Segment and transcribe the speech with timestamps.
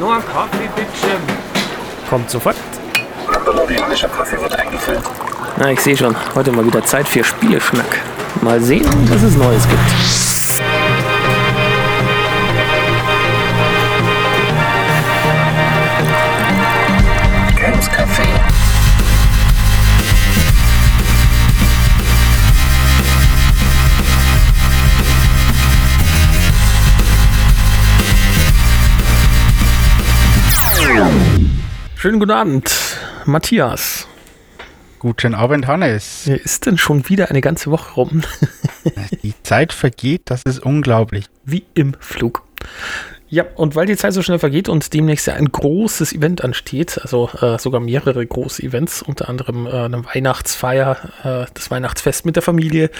[0.00, 1.16] Nur ein Kaffee, bitte.
[2.08, 2.56] Kommt sofort.
[3.68, 5.02] Indischer Kaffee wird eingefüllt.
[5.56, 6.14] Na, ich sehe schon.
[6.34, 8.00] Heute mal wieder Zeit für Spieleschnack.
[8.42, 10.27] Mal sehen, was es Neues gibt.
[32.00, 34.06] Schönen guten Abend, Matthias.
[35.00, 36.22] Guten Abend, Hannes.
[36.26, 38.22] Hier ist denn schon wieder eine ganze Woche rum.
[39.24, 41.24] Die Zeit vergeht, das ist unglaublich.
[41.44, 42.44] Wie im Flug.
[43.30, 46.98] Ja, und weil die Zeit so schnell vergeht und demnächst ja ein großes Event ansteht,
[47.02, 52.36] also äh, sogar mehrere große Events, unter anderem äh, eine Weihnachtsfeier, äh, das Weihnachtsfest mit
[52.36, 52.90] der Familie.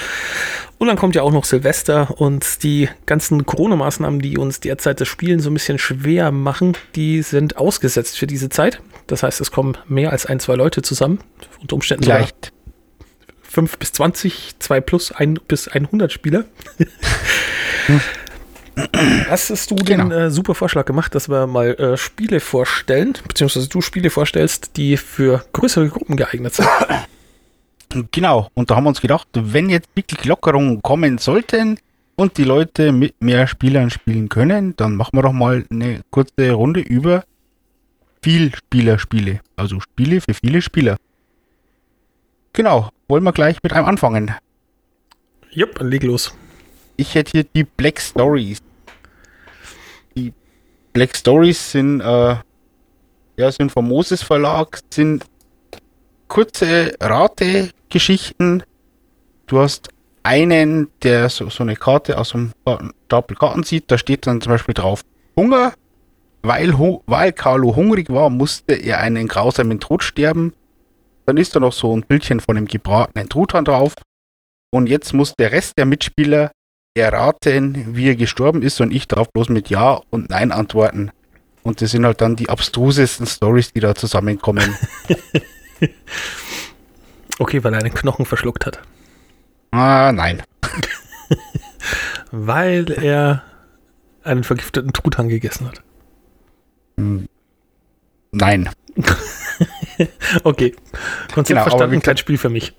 [0.76, 5.08] Und dann kommt ja auch noch Silvester und die ganzen Corona-Maßnahmen, die uns derzeit das
[5.08, 8.82] Spielen so ein bisschen schwer machen, die sind ausgesetzt für diese Zeit.
[9.06, 11.20] Das heißt, es kommen mehr als ein, zwei Leute zusammen.
[11.62, 12.52] Unter Umständen Vielleicht.
[13.44, 16.44] 5 bis 20, 2 plus 1 bis 100 Spieler.
[19.28, 20.14] Hast du den Genau.
[20.14, 24.96] äh, super Vorschlag gemacht, dass wir mal äh, Spiele vorstellen, beziehungsweise du Spiele vorstellst, die
[24.96, 26.68] für größere Gruppen geeignet sind?
[28.12, 28.50] Genau.
[28.52, 31.78] Und da haben wir uns gedacht, wenn jetzt wirklich Lockerungen kommen sollten
[32.16, 36.50] und die Leute mit mehr Spielern spielen können, dann machen wir doch mal eine kurze
[36.52, 37.24] Runde über
[38.22, 39.40] Vielspielerspiele.
[39.56, 40.98] Also Spiele für viele Spieler.
[42.52, 42.90] Genau.
[43.08, 44.32] Wollen wir gleich mit einem anfangen.
[45.50, 46.34] Jupp, leg los.
[46.98, 48.58] Ich hätte hier die Black Stories.
[50.98, 52.36] Black Stories sind, äh,
[53.36, 55.24] ja, sind vom Moses Verlag, sind
[56.26, 58.64] kurze Rategeschichten.
[59.46, 59.90] Du hast
[60.24, 64.50] einen, der so, so eine Karte aus Karten- Stapel Karten sieht, da steht dann zum
[64.50, 65.02] Beispiel drauf
[65.36, 65.72] Hunger.
[66.42, 70.52] Weil, weil Carlo hungrig war, musste er einen grausamen Tod sterben.
[71.26, 73.94] Dann ist da noch so ein Bildchen von einem gebratenen Truthahn drauf.
[74.72, 76.50] Und jetzt muss der Rest der Mitspieler
[76.94, 81.10] erraten, wie er gestorben ist und ich darf bloß mit Ja und Nein antworten.
[81.62, 84.74] Und das sind halt dann die abstrusesten Stories, die da zusammenkommen.
[87.40, 88.80] Okay, weil er einen Knochen verschluckt hat.
[89.70, 90.42] ah, nein.
[92.32, 93.44] Weil er
[94.24, 95.82] einen vergifteten Truthahn gegessen hat.
[98.32, 98.68] Nein.
[100.44, 100.74] Okay,
[101.32, 102.72] Konzept Genau, verstanden, kein Spiel für mich.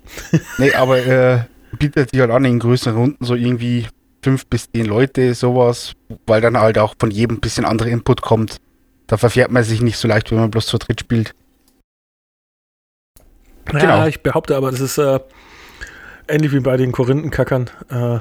[0.56, 1.44] Nee, aber äh,
[1.78, 3.86] bietet sich halt an in größeren Runden so irgendwie
[4.22, 5.94] fünf bis zehn Leute, sowas,
[6.26, 8.56] weil dann halt auch von jedem ein bisschen anderer Input kommt.
[9.06, 11.34] Da verfährt man sich nicht so leicht, wenn man bloß zu dritt spielt.
[13.72, 14.06] Ja, Genau.
[14.06, 15.20] ich behaupte aber, das ist äh,
[16.28, 17.70] ähnlich wie bei den Korinthenkackern.
[17.88, 18.18] Äh,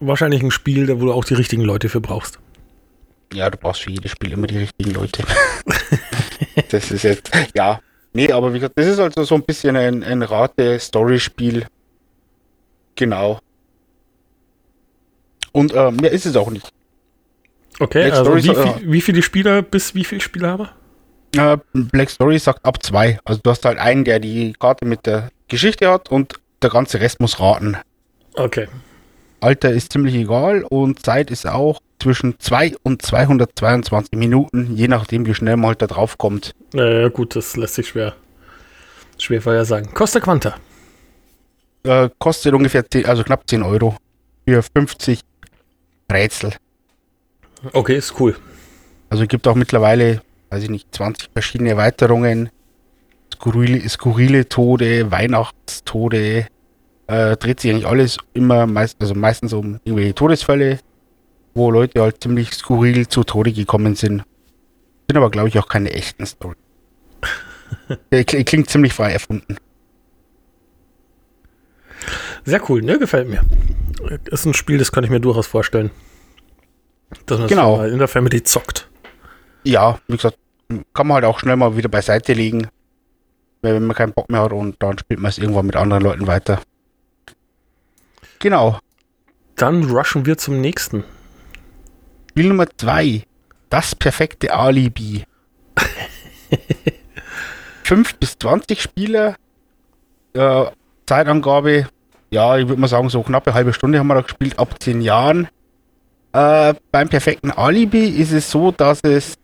[0.00, 2.38] wahrscheinlich ein Spiel, da wo du auch die richtigen Leute für brauchst.
[3.32, 5.24] Ja, du brauchst für jedes Spiel immer die richtigen Leute.
[6.70, 7.80] das ist jetzt, ja.
[8.14, 11.66] Nee, aber wie gesagt, das ist also so ein bisschen ein, ein Rate-Story-Spiel.
[12.94, 13.40] Genau.
[15.58, 16.70] Und äh, mehr ist es auch nicht.
[17.80, 20.68] Okay, Black also wie, äh, viel, wie viele Spieler bis wie viele Spieler haben
[21.32, 21.60] wir?
[21.72, 23.18] Black Story sagt ab zwei.
[23.24, 27.00] Also du hast halt einen, der die Karte mit der Geschichte hat und der ganze
[27.00, 27.76] Rest muss raten.
[28.34, 28.68] Okay.
[29.40, 35.26] Alter ist ziemlich egal und Zeit ist auch zwischen 2 und 222 Minuten, je nachdem
[35.26, 36.54] wie schnell man halt da drauf kommt.
[36.72, 38.14] Äh, gut, das lässt sich schwer,
[39.18, 39.92] schwer vorhersagen.
[39.92, 40.54] Costa Quanta.
[41.82, 43.96] Äh, kostet ungefähr 10, also knapp 10 Euro
[44.46, 45.20] für 50
[46.10, 46.52] Rätsel.
[47.72, 48.36] Okay, ist cool.
[49.10, 52.50] Also gibt auch mittlerweile, weiß ich nicht, 20 verschiedene Erweiterungen.
[53.34, 56.46] Skurrile, skurrile Tode, Weihnachtstode.
[57.06, 60.78] Äh, dreht sich eigentlich alles immer meist, also meistens um irgendwelche Todesfälle,
[61.54, 64.24] wo Leute halt ziemlich skurril zu Tode gekommen sind.
[65.08, 66.56] Sind aber, glaube ich, auch keine echten Story.
[68.12, 69.56] Kl- Klingt ziemlich frei erfunden.
[72.44, 72.98] Sehr cool, ne?
[72.98, 73.40] Gefällt mir.
[74.30, 75.90] Ist ein Spiel, das kann ich mir durchaus vorstellen.
[77.26, 77.82] Dass man Genau.
[77.82, 78.88] in der Family zockt.
[79.64, 80.38] Ja, wie gesagt,
[80.94, 82.68] kann man halt auch schnell mal wieder beiseite legen,
[83.62, 86.26] wenn man keinen Bock mehr hat und dann spielt man es irgendwann mit anderen Leuten
[86.26, 86.60] weiter.
[88.38, 88.78] Genau.
[89.56, 91.02] Dann rushen wir zum nächsten.
[92.30, 93.24] Spiel Nummer 2.
[93.70, 95.24] Das perfekte Alibi.
[97.84, 99.34] 5 bis 20 Spieler.
[100.34, 100.66] Äh,
[101.06, 101.88] Zeitangabe,
[102.30, 105.00] ja, ich würde mal sagen, so knappe halbe Stunde haben wir da gespielt, ab 10
[105.00, 105.48] Jahren.
[106.32, 109.34] Äh, beim perfekten Alibi ist es so, dass es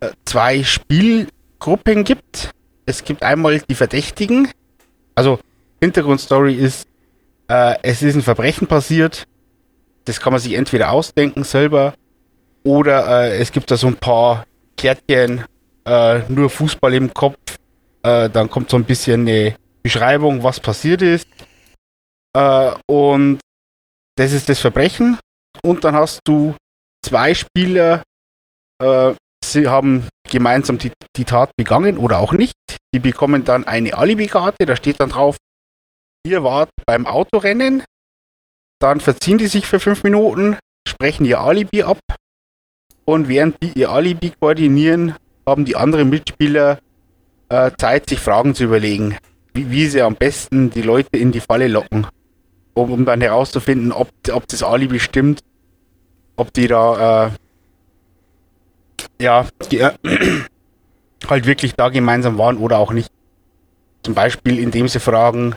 [0.00, 2.50] äh, zwei Spielgruppen gibt.
[2.86, 4.48] Es gibt einmal die Verdächtigen.
[5.14, 5.38] Also,
[5.80, 6.86] Hintergrundstory ist,
[7.48, 9.26] äh, es ist ein Verbrechen passiert
[10.04, 11.94] das kann man sich entweder ausdenken selber
[12.62, 14.46] oder äh, es gibt da so ein paar
[14.76, 15.44] Kärtchen,
[15.84, 17.58] äh, nur Fußball im Kopf.
[18.02, 21.28] Äh, dann kommt so ein bisschen eine Beschreibung, was passiert ist.
[22.34, 23.40] Äh, und
[24.16, 25.18] das ist das Verbrechen.
[25.62, 26.54] Und dann hast du
[27.04, 28.02] zwei Spieler,
[28.82, 29.14] äh,
[29.44, 32.54] sie haben gemeinsam die, die Tat begangen oder auch nicht.
[32.94, 35.36] Die bekommen dann eine Alibi-Karte, da steht dann drauf,
[36.26, 37.84] ihr wart beim Autorennen.
[38.80, 40.58] Dann verziehen die sich für fünf Minuten,
[40.88, 42.00] sprechen ihr Alibi ab.
[43.04, 45.16] Und während die ihr Alibi koordinieren,
[45.46, 46.78] haben die anderen Mitspieler
[47.50, 49.18] äh, Zeit, sich Fragen zu überlegen,
[49.52, 52.06] wie, wie sie am besten die Leute in die Falle locken.
[52.74, 55.42] Um, um dann herauszufinden, ob, ob das Alibi stimmt,
[56.36, 57.30] ob die da, äh,
[59.22, 59.92] ja, die, äh,
[61.28, 63.10] halt wirklich da gemeinsam waren oder auch nicht.
[64.02, 65.54] Zum Beispiel, indem sie fragen,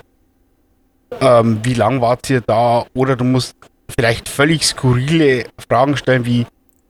[1.19, 2.85] ähm, wie lang wart ihr da?
[2.93, 3.55] Oder du musst
[3.89, 6.45] vielleicht völlig skurrile Fragen stellen, wie,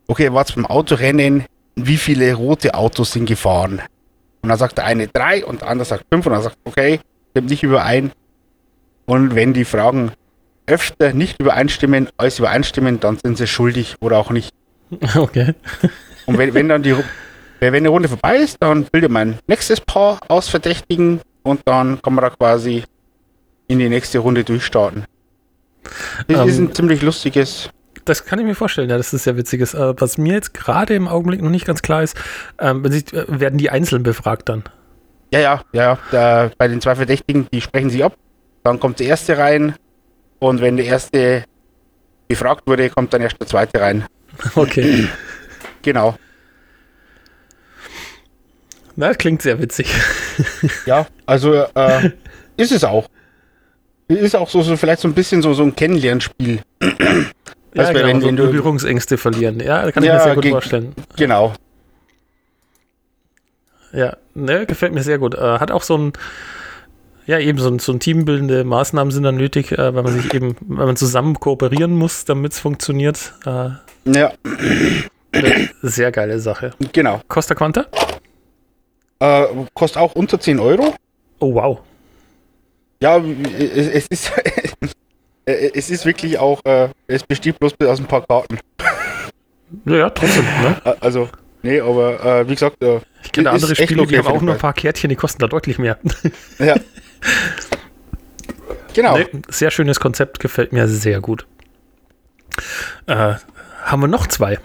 [0.08, 1.46] okay, wart beim Autorennen,
[1.76, 3.82] wie viele rote Autos sind gefahren?
[4.42, 7.00] Und dann sagt der eine drei und der andere sagt fünf und dann sagt, okay,
[7.32, 8.12] stimmt nicht überein.
[9.08, 10.12] Und wenn die Fragen
[10.68, 14.52] öfter nicht übereinstimmen als übereinstimmen, dann sind sie schuldig oder auch nicht.
[15.16, 15.54] Okay.
[16.28, 16.96] Und wenn, wenn dann die,
[17.60, 22.14] wenn die Runde vorbei ist, dann bildet man nächstes Paar aus Verdächtigen und dann kann
[22.14, 22.84] man da quasi
[23.68, 25.06] in die nächste Runde durchstarten.
[26.28, 27.70] Das Ähm, ist ein ziemlich lustiges.
[28.06, 29.74] Das kann ich mir vorstellen, ja, das ist sehr witziges.
[29.74, 32.16] Äh, was mir jetzt gerade im Augenblick noch nicht ganz klar ist,
[32.60, 34.64] ähm, äh, werden die einzeln befragt dann?
[35.34, 36.00] Ja, ja, ja, ja.
[36.12, 38.16] Da, bei den zwei Verdächtigen, die sprechen sie ab.
[38.68, 39.76] Dann kommt der erste rein.
[40.40, 41.46] Und wenn der erste
[42.28, 44.04] befragt wurde, kommt dann erst der zweite rein.
[44.56, 45.08] Okay.
[45.84, 46.18] Genau.
[48.98, 49.88] Na, klingt sehr witzig.
[50.86, 52.12] Ja, also äh,
[52.58, 53.08] ist es auch.
[54.10, 56.60] Ist auch so, so vielleicht so ein bisschen so, so ein Kennenlernspiel.
[57.74, 59.60] Ja, du, genau, wenn- so wenn du- Berührungsängste verlieren.
[59.62, 60.94] Ja, da kann ich Ja, mir sehr gut vorstellen.
[61.16, 61.54] Genau.
[63.94, 65.36] Ja, ne, gefällt mir sehr gut.
[65.36, 66.14] Äh, hat auch so ein,
[67.28, 70.34] ja, eben so ein, so ein teambildende Maßnahmen sind dann nötig, äh, weil man sich
[70.34, 73.34] eben, weil man zusammen kooperieren muss, damit es funktioniert.
[73.46, 73.70] Äh,
[74.06, 74.32] Ja,
[75.84, 76.72] sehr geile Sache.
[76.94, 77.22] genau.
[77.28, 77.86] Costa Quanta?
[79.20, 80.96] Äh, kostet auch unter 10 Euro.
[81.40, 81.80] Oh, wow.
[83.02, 83.18] Ja,
[83.60, 84.32] es, es ist.
[85.50, 88.60] Es ist wirklich auch, äh, es besteht bloß aus ein paar Karten.
[89.86, 90.76] Ja, ja trotzdem, ne?
[90.84, 91.30] Äh, Also,
[91.64, 94.60] nee, aber äh, wie gesagt, äh, Ich kenne andere Spiele, die haben auch nur ein
[94.60, 96.00] paar Kärtchen, die kosten da deutlich mehr.
[96.60, 96.76] ja.
[98.94, 99.18] genau.
[99.18, 101.46] Nee, sehr schönes Konzept, gefällt mir sehr gut.
[103.06, 103.36] Äh,
[103.84, 104.60] haben wir noch zwei?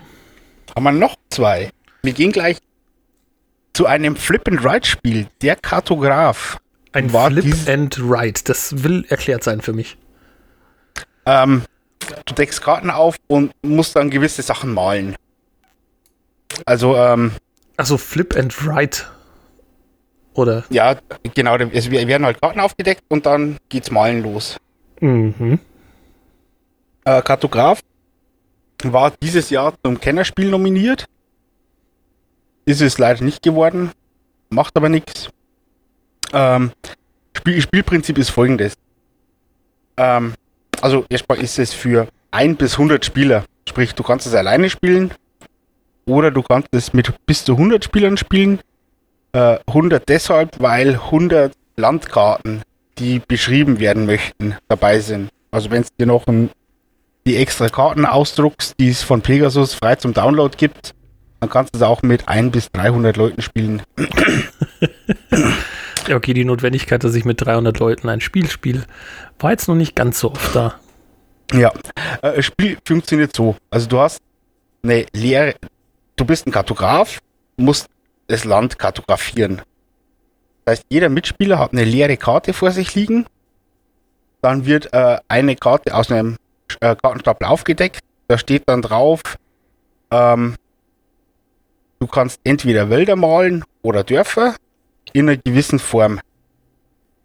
[0.74, 1.70] Haben wir noch zwei.
[2.02, 2.58] Wir gehen gleich
[3.74, 6.58] zu einem Flip-and-Ride-Spiel, der Kartograf.
[6.92, 9.96] Ein War Flip dies- and Ride, das will erklärt sein für mich.
[11.24, 11.62] Ähm,
[12.26, 15.16] du deckst Karten auf und musst dann gewisse Sachen malen.
[16.66, 17.32] Also, ähm,
[17.78, 18.96] Also Flip and Ride.
[20.34, 20.64] Oder?
[20.70, 20.96] ja,
[21.34, 24.56] genau, es werden halt Karten aufgedeckt und dann geht's malen los.
[25.00, 25.58] Mhm.
[27.04, 27.80] Äh, Kartograf
[28.84, 31.06] war dieses Jahr zum Kennerspiel nominiert.
[32.64, 33.90] Ist es leider nicht geworden.
[34.50, 35.30] Macht aber nichts.
[36.32, 36.72] Ähm,
[37.36, 38.74] Spiel, Spielprinzip ist folgendes.
[39.96, 40.34] Ähm,
[40.80, 43.44] also erstmal ist es für 1 bis 100 Spieler.
[43.68, 45.12] Sprich, du kannst es alleine spielen.
[46.04, 48.60] Oder du kannst es mit bis zu 100 Spielern spielen.
[49.32, 52.62] Äh, 100 deshalb, weil 100 Landkarten,
[52.98, 55.30] die beschrieben werden möchten, dabei sind.
[55.50, 56.50] Also wenn es dir noch ein
[57.26, 60.94] die extra Karten ausdruckst, die es von Pegasus frei zum Download gibt,
[61.40, 63.82] dann kannst du es auch mit 1 bis 300 Leuten spielen.
[66.08, 68.84] Ja, okay, die Notwendigkeit, dass ich mit 300 Leuten ein Spiel spiele,
[69.38, 70.74] war jetzt noch nicht ganz so oft da.
[71.52, 71.72] Ja.
[72.22, 73.56] Äh, Spiel funktioniert so.
[73.70, 74.20] Also du hast
[74.82, 75.54] eine leere,
[76.16, 77.20] du bist ein Kartograf,
[77.56, 77.86] musst
[78.28, 79.62] das Land kartografieren.
[80.64, 83.26] Das heißt, jeder Mitspieler hat eine leere Karte vor sich liegen.
[84.40, 86.36] Dann wird äh, eine Karte aus einem
[86.80, 88.00] äh, Kartenstapel aufgedeckt.
[88.28, 89.20] Da steht dann drauf,
[90.10, 90.56] ähm,
[91.98, 94.54] du kannst entweder Wälder malen oder Dörfer
[95.12, 96.20] in einer gewissen Form.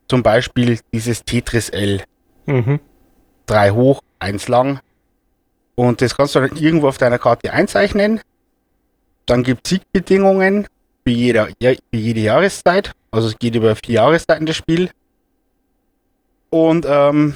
[0.10, 2.04] Zum Beispiel dieses Tetris L
[2.46, 2.80] Mhm.
[3.46, 4.80] drei hoch, eins lang.
[5.75, 8.22] Und das kannst du dann irgendwo auf deiner Karte einzeichnen.
[9.25, 10.68] Dann gibt es Siegbedingungen
[11.08, 12.92] für, jeder, für jede Jahreszeit.
[13.12, 14.90] Also es geht über vier Jahreszeiten das Spiel.
[16.50, 17.36] Und ähm,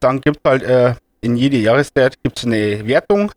[0.00, 3.30] dann gibt halt äh, in jede Jahreszeit gibt's eine Wertung.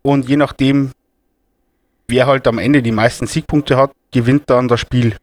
[0.00, 0.92] Und je nachdem,
[2.08, 5.16] wer halt am Ende die meisten Siegpunkte hat, gewinnt dann das Spiel.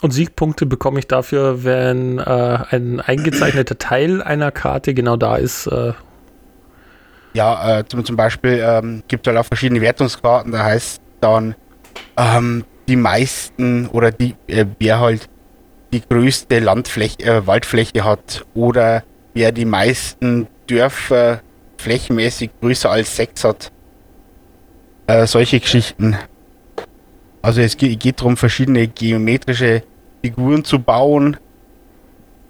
[0.00, 5.66] Und Siegpunkte bekomme ich dafür, wenn äh, ein eingezeichneter Teil einer Karte genau da ist.
[5.66, 5.94] Äh.
[7.34, 11.56] Ja, äh, zum, zum Beispiel ähm, gibt es halt auch verschiedene Wertungskarten, da heißt dann
[12.16, 15.28] ähm, die meisten oder die, äh, wer halt
[15.92, 21.40] die größte Landfläche, äh, Waldfläche hat oder wer die meisten Dörfer
[21.78, 23.72] flächenmäßig größer als sechs hat.
[25.06, 26.16] Äh, solche Geschichten.
[27.42, 29.82] Also es geht, geht darum, verschiedene geometrische
[30.22, 31.36] Figuren zu bauen,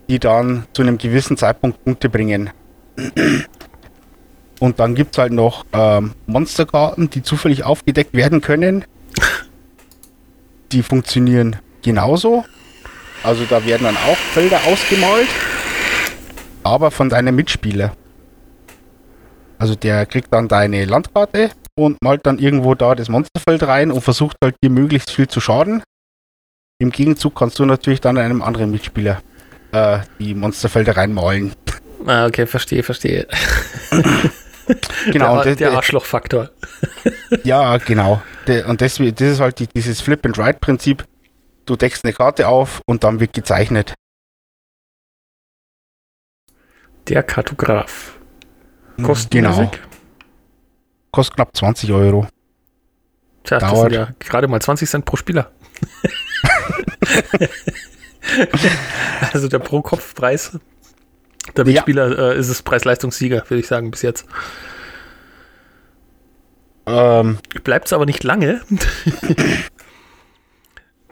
[0.09, 2.51] die dann zu einem gewissen Zeitpunkt Punkte bringen.
[4.65, 8.87] Und dann gibt es halt noch ähm, Monsterkarten, die zufällig aufgedeckt werden können.
[10.73, 12.47] Die funktionieren genauso.
[13.23, 15.29] Also da werden dann auch Felder ausgemalt,
[16.63, 17.95] aber von deinem Mitspieler.
[19.59, 24.01] Also der kriegt dann deine Landkarte und malt dann irgendwo da das Monsterfeld rein und
[24.01, 25.83] versucht halt dir möglichst viel zu schaden.
[26.79, 29.21] Im Gegenzug kannst du natürlich dann einem anderen Mitspieler
[29.73, 31.53] äh, die Monsterfelder reinmalen.
[32.07, 33.27] Ah, okay, verstehe, verstehe.
[35.13, 36.51] genau, der, der Arschlochfaktor.
[37.45, 38.23] ja, genau.
[38.47, 41.05] Der, und das, das ist halt die, dieses Flip-and-Write-Prinzip.
[41.67, 43.95] Du deckst eine Karte auf und dann wird gezeichnet.
[47.09, 48.19] Der Kartograf.
[49.03, 49.71] Kostet genau.
[51.11, 52.27] Kostet knapp 20 Euro.
[53.45, 55.51] Tja, das sind ja gerade mal 20 Cent pro Spieler.
[59.33, 60.59] also der Pro-Kopf-Preis.
[61.57, 62.33] Der Mitspieler ja.
[62.33, 64.27] äh, ist es Preis-Leistungssieger, würde ich sagen, bis jetzt.
[66.87, 67.39] Ähm.
[67.63, 68.61] Bleibt es aber nicht lange.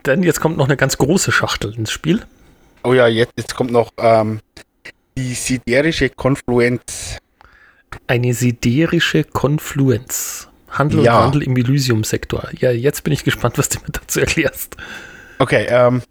[0.07, 2.23] Denn jetzt kommt noch eine ganz große Schachtel ins Spiel.
[2.83, 4.41] Oh ja, jetzt, jetzt kommt noch ähm,
[5.17, 7.19] die siderische Konfluenz.
[8.09, 10.49] Eine siderische Konfluenz.
[10.69, 11.19] Handel ja.
[11.19, 12.49] und Wandel im Elysium-Sektor.
[12.59, 14.77] Ja, jetzt bin ich gespannt, was du mir dazu erklärst.
[15.39, 16.03] Okay, ähm,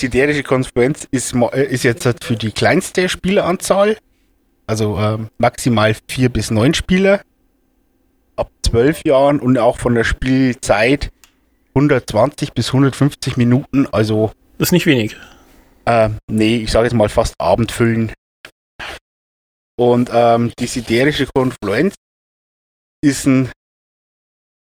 [0.00, 3.96] siderische Konfluenz ist, äh, ist jetzt halt für die kleinste Spieleranzahl.
[4.66, 7.22] Also ähm, maximal vier bis neun Spieler.
[8.36, 11.10] Ab zwölf Jahren und auch von der Spielzeit
[11.74, 13.86] 120 bis 150 Minuten.
[13.92, 14.32] Also.
[14.58, 15.16] Das ist nicht wenig.
[15.86, 18.12] Äh, nee, ich sage jetzt mal fast Abendfüllen.
[19.78, 21.94] Und ähm, die siderische Konfluenz
[23.02, 23.50] ist ein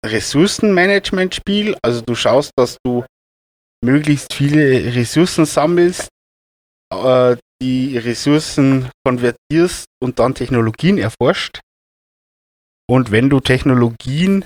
[0.06, 1.76] Ressourcenmanagement-Spiel.
[1.82, 3.04] Also du schaust, dass du
[3.82, 6.08] möglichst viele Ressourcen sammelst,
[6.92, 11.60] äh, die Ressourcen konvertierst und dann Technologien erforscht.
[12.88, 14.44] Und wenn du Technologien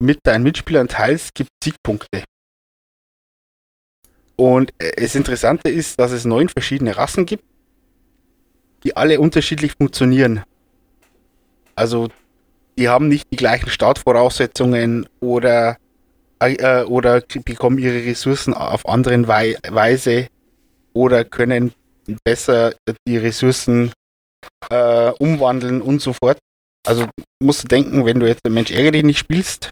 [0.00, 2.24] mit deinen Mitspielern teilst, gibt es Siegpunkte.
[4.36, 7.44] Und äh, das Interessante ist, dass es neun verschiedene Rassen gibt,
[8.84, 10.44] die alle unterschiedlich funktionieren.
[11.74, 12.08] Also
[12.76, 15.78] die haben nicht die gleichen Startvoraussetzungen oder,
[16.40, 20.28] äh, oder bekommen ihre Ressourcen auf anderen Wei Weise
[20.92, 21.72] oder können
[22.24, 22.74] besser
[23.06, 23.92] die Ressourcen
[24.70, 26.38] äh, umwandeln und so fort.
[26.86, 27.06] Also
[27.40, 29.70] musst du denken, wenn du jetzt den Mensch ärgerlich nicht spielst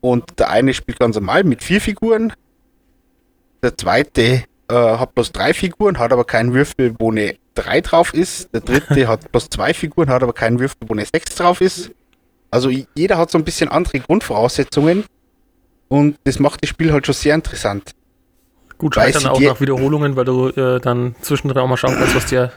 [0.00, 2.32] und der eine spielt ganz normal mit vier Figuren,
[3.62, 8.14] der zweite äh, hat bloß drei Figuren, hat aber keinen Würfel, wo eine 3 drauf
[8.14, 8.52] ist.
[8.54, 11.90] Der dritte hat bloß zwei Figuren, hat aber keinen Würfel, wo eine 6 drauf ist.
[12.50, 15.04] Also jeder hat so ein bisschen andere Grundvoraussetzungen.
[15.88, 17.92] Und das macht das Spiel halt schon sehr interessant.
[18.76, 22.26] Gut, scheitern auch nach Wiederholungen, weil du äh, dann zwischendrin auch mal schauen kannst, was
[22.26, 22.52] dir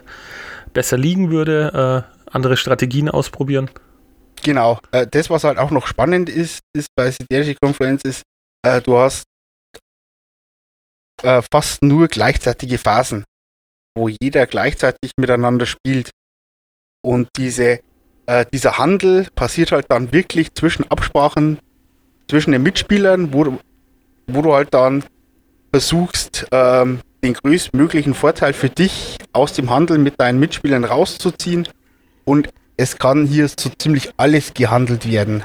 [0.74, 3.70] besser liegen würde, äh, andere Strategien ausprobieren.
[4.44, 4.80] Genau.
[4.92, 8.24] Äh, das, was halt auch noch spannend ist, ist bei Siderische Confluence ist,
[8.64, 9.24] äh, du hast
[11.24, 13.24] äh, fast nur gleichzeitige Phasen
[13.96, 16.12] wo jeder gleichzeitig miteinander spielt.
[17.04, 17.80] Und diese,
[18.26, 21.60] äh, dieser Handel passiert halt dann wirklich zwischen Absprachen
[22.32, 23.60] zwischen den Mitspielern, wo,
[24.28, 25.04] wo du halt dann
[25.72, 31.68] versuchst, ähm, den größtmöglichen Vorteil für dich aus dem Handel mit deinen Mitspielern rauszuziehen.
[32.26, 35.44] Und es kann hier so ziemlich alles gehandelt werden.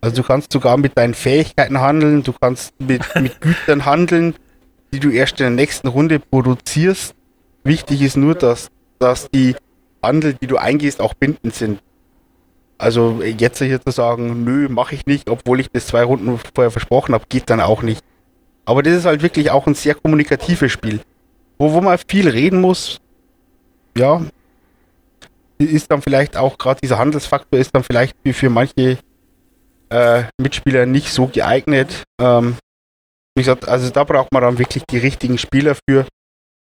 [0.00, 4.34] Also du kannst sogar mit deinen Fähigkeiten handeln, du kannst mit, mit Gütern handeln,
[4.94, 7.14] die du erst in der nächsten Runde produzierst
[7.64, 9.54] Wichtig ist nur, dass, dass die
[10.02, 11.82] Handel, die du eingehst, auch bindend sind.
[12.80, 16.70] Also jetzt hier zu sagen, nö, mache ich nicht, obwohl ich das zwei Runden vorher
[16.70, 18.02] versprochen habe, geht dann auch nicht.
[18.64, 21.00] Aber das ist halt wirklich auch ein sehr kommunikatives Spiel.
[21.58, 22.98] Wo, wo man viel reden muss,
[23.98, 24.22] ja,
[25.58, 28.96] ist dann vielleicht auch gerade dieser Handelsfaktor ist dann vielleicht für, manche
[29.90, 32.04] äh, Mitspieler nicht so geeignet.
[32.18, 32.56] Ähm,
[33.34, 36.06] wie gesagt, also da braucht man dann wirklich die richtigen Spieler für.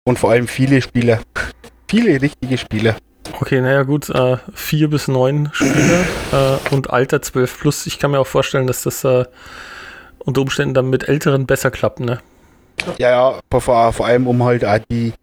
[0.05, 1.19] Und vor allem viele Spieler.
[1.89, 2.97] Viele richtige Spieler.
[3.33, 7.85] Okay, naja gut, äh, vier bis neun Spieler äh, und Alter 12 plus.
[7.85, 9.25] Ich kann mir auch vorstellen, dass das äh,
[10.19, 12.19] unter Umständen dann mit Älteren besser klappt, ne?
[12.97, 15.13] Ja, ja, vor, allem um halt auch die,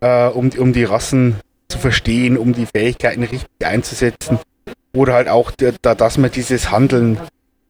[0.00, 1.36] äh, um, um die Rassen
[1.68, 4.38] zu verstehen, um die Fähigkeiten richtig einzusetzen.
[4.94, 7.18] Oder halt auch, da, dass man dieses Handeln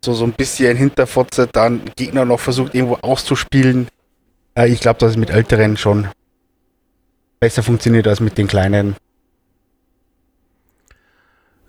[0.04, 3.88] so, so ein bisschen hinterfotze, dann Gegner noch versucht irgendwo auszuspielen.
[4.54, 6.08] Äh, ich glaube, dass es mit Älteren schon
[7.38, 8.96] besser funktioniert als mit den Kleinen.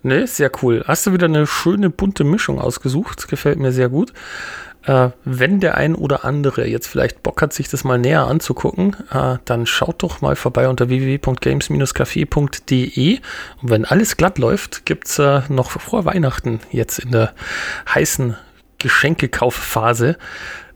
[0.05, 0.83] Ne, sehr cool.
[0.85, 3.29] Hast du wieder eine schöne bunte Mischung ausgesucht?
[3.29, 4.11] Gefällt mir sehr gut.
[4.85, 8.97] Äh, wenn der ein oder andere jetzt vielleicht Bock hat, sich das mal näher anzugucken,
[9.11, 13.19] äh, dann schaut doch mal vorbei unter www.games-café.de.
[13.61, 17.33] Und wenn alles glatt läuft, gibt es äh, noch vor Weihnachten jetzt in der
[17.87, 18.35] heißen
[18.79, 20.17] Geschenkekaufphase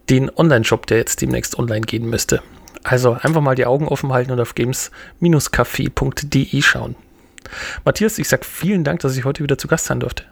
[0.10, 2.42] den Online-Shop, der jetzt demnächst online gehen müsste.
[2.84, 6.96] Also einfach mal die Augen offen halten und auf games-café.de schauen.
[7.86, 10.24] Matthias, ich sag vielen Dank, dass ich heute wieder zu Gast sein durfte.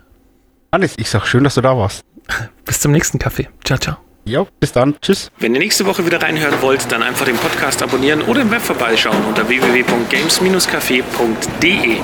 [0.72, 2.04] Hannes, ich sag schön, dass du da warst.
[2.66, 3.50] Bis zum nächsten Kaffee.
[3.64, 3.98] Ciao, ciao.
[4.28, 5.00] Ja, bis dann.
[5.02, 5.30] Tschüss.
[5.38, 8.62] Wenn ihr nächste Woche wieder reinhören wollt, dann einfach den Podcast abonnieren oder im Web
[8.62, 11.98] vorbeischauen unter www.games-café.de.